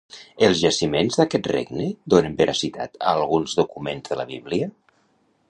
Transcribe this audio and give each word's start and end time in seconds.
Els 0.45 0.61
jaciments 0.61 1.17
d'aquest 1.19 1.49
regne 1.51 1.85
donen 2.15 2.39
veracitat 2.41 2.99
a 3.03 3.13
alguns 3.15 3.55
documents 3.61 4.11
de 4.13 4.19
la 4.23 4.27
Bíblia? 4.33 4.73